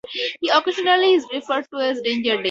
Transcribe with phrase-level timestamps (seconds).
[0.39, 2.39] He occasionally is referred to as 'Danger Dave'.